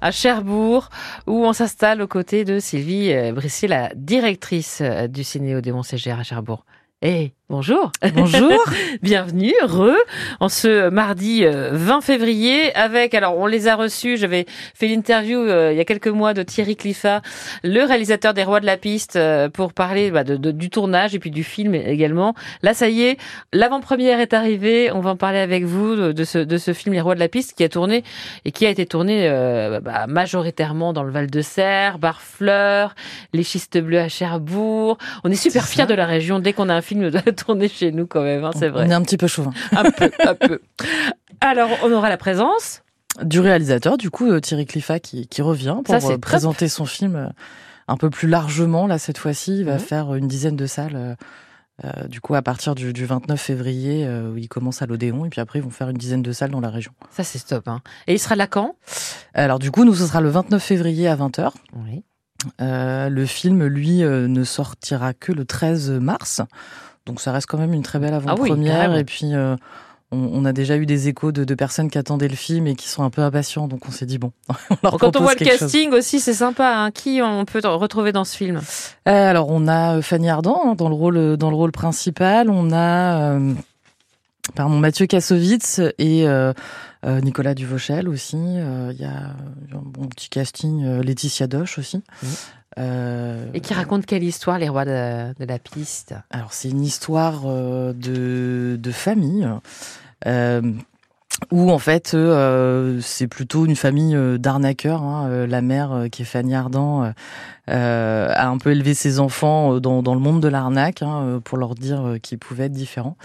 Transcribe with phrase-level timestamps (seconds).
[0.00, 0.88] à Cherbourg,
[1.26, 5.72] où on s'installe aux côtés de Sylvie euh, Brissier, la directrice euh, du Cinéo des
[5.72, 6.64] Montségères à Cherbourg.
[7.02, 7.92] Et Bonjour.
[8.14, 8.64] Bonjour.
[9.02, 9.98] Bienvenue, heureux,
[10.40, 15.38] en ce mardi 20 euh, février avec, alors on les a reçus, j'avais fait l'interview
[15.38, 17.20] euh, il y a quelques mois de Thierry Cliffat,
[17.62, 21.18] le réalisateur des Rois de la Piste, euh, pour parler bah, de, du tournage et
[21.18, 22.34] puis du film également.
[22.62, 23.18] Là, ça y est,
[23.52, 27.02] l'avant-première est arrivée, on va en parler avec vous de ce, de ce film Les
[27.02, 28.02] Rois de la Piste qui a tourné
[28.46, 29.28] et qui a été tourné
[29.82, 32.94] bah, majoritairement dans le Val-de-Serre, Barfleur,
[33.34, 34.96] les Schistes Bleus à Cherbourg.
[35.22, 37.92] On est super fiers de la région dès qu'on a un film de tourner chez
[37.92, 38.86] nous quand même, hein, c'est vrai.
[38.86, 39.52] On est un petit peu chauvin.
[39.72, 40.60] Un peu, un peu.
[41.40, 42.82] Alors, on aura la présence
[43.20, 46.86] du réalisateur, du coup, euh, Thierry Cliffat, qui, qui revient pour Ça, euh, présenter son
[46.86, 47.28] film euh,
[47.88, 48.86] un peu plus largement.
[48.86, 49.80] Là, cette fois-ci, il va mhm.
[49.80, 51.16] faire une dizaine de salles.
[52.08, 55.40] du coup, à partir du, du 29 février, où il commence à l'Odéon, et puis
[55.40, 56.92] après, ils vont faire une dizaine de salles dans la région.
[57.10, 57.68] Ça, c'est stop.
[57.68, 57.82] Hein.
[58.06, 58.76] Et il sera là quand?
[59.34, 61.50] Alors, du coup, nous, ce sera le 29 février à 20h.
[61.74, 62.04] Oui.
[62.60, 66.42] Euh, le film, lui, ne sortira que le 13 mars.
[67.06, 68.96] Donc ça reste quand même une très belle ah avant-première.
[68.96, 69.56] et puis euh,
[70.12, 73.02] on, a déjà eu des échos de, personnes qui attendaient le film et qui sont
[73.02, 73.66] un peu impatients.
[73.66, 74.32] Donc on s'est dit bon.
[74.82, 76.76] Quand on voit le casting aussi, c'est sympa.
[76.76, 76.90] Hein.
[76.90, 78.60] Qui on peut retrouver dans ce film?
[79.08, 82.50] Euh, Alors on a euh, Fanny Ardant hein, dans le rôle dans le rôle principal.
[82.50, 83.38] On a
[84.54, 86.26] pardon Mathieu Kassovitz et
[87.04, 88.36] Nicolas Duvauchel aussi.
[88.36, 89.34] Il y a
[89.74, 91.00] un bon petit casting.
[91.00, 92.02] Laetitia Doche aussi.
[92.78, 96.14] Euh, Et qui raconte quelle histoire, les rois de, la piste?
[96.30, 99.48] Alors, c'est une histoire euh, de, de famille.
[100.26, 100.62] Euh,
[101.50, 105.02] où en fait euh, c'est plutôt une famille d'arnaqueurs.
[105.02, 105.46] Hein.
[105.46, 107.12] La mère, qui est Fanny Ardant,
[107.68, 111.74] a un peu élevé ses enfants dans, dans le monde de l'arnaque hein, pour leur
[111.74, 113.16] dire qu'ils pouvaient être différents.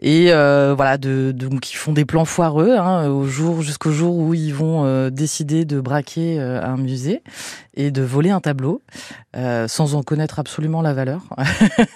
[0.00, 4.34] Et voilà, de, donc ils font des plans foireux hein, au jour jusqu'au jour où
[4.34, 7.22] ils vont décider de braquer un musée
[7.74, 8.82] et de voler un tableau
[9.34, 11.22] euh, sans en connaître absolument la valeur.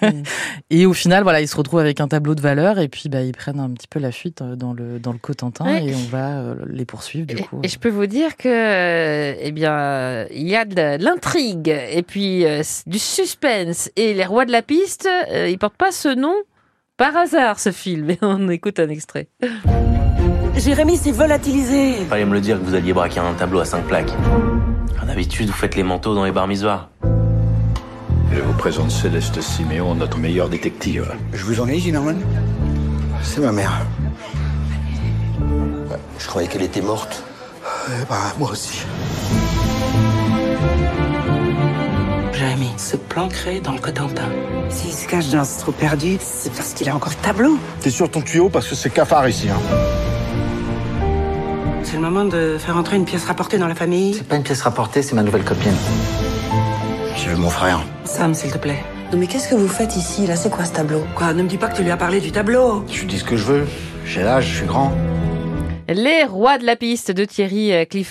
[0.01, 0.23] Mm.
[0.69, 3.21] Et au final, voilà, ils se retrouvent avec un tableau de valeur et puis bah,
[3.21, 6.09] ils prennent un petit peu la fuite euh, dans le dans le Cotentin et on
[6.09, 7.59] va euh, les poursuivre du coup.
[7.63, 12.45] Et je peux vous dire que eh bien il y a de l'intrigue et puis
[12.85, 16.35] du suspense et les rois de la piste, ils portent pas ce nom
[16.97, 18.15] par hasard ce film.
[18.21, 19.27] on écoute un extrait.
[20.57, 21.93] Jérémy s'est volatilisé.
[22.09, 24.11] Fallait me le dire que vous alliez braquer un tableau à cinq plaques.
[25.05, 26.89] D'habitude, vous faites les manteaux dans les bar misoirs.
[28.31, 31.11] Je vous présente Céleste Siméon, notre meilleur détective.
[31.31, 32.15] Je vous en ai, Norman
[33.21, 33.85] C'est ma mère.
[36.19, 37.23] Je croyais qu'elle était morte.
[37.87, 38.85] Eh bah, moi aussi.
[42.77, 44.29] Se planquerait dans le Cotentin.
[44.69, 47.57] S'il se cache dans ce trou perdu, c'est parce qu'il a encore le tableau.
[47.81, 49.57] T'es sur ton tuyau parce que c'est cafard ici, hein.
[51.83, 54.13] C'est le moment de faire entrer une pièce rapportée dans la famille.
[54.13, 55.73] C'est pas une pièce rapportée, c'est ma nouvelle copine.
[57.15, 57.81] Je veux mon frère.
[58.03, 58.83] Sam, s'il te plaît.
[59.11, 61.01] Non mais qu'est-ce que vous faites ici Là, c'est quoi ce tableau?
[61.15, 62.83] Quoi Ne me dis pas que tu lui as parlé du tableau.
[62.91, 63.67] Je lui dis ce que je veux.
[64.05, 64.91] J'ai l'âge, je suis grand.
[65.89, 68.05] Les rois de la piste de Thierry Cliff